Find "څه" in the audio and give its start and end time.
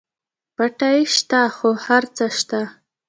2.15-2.25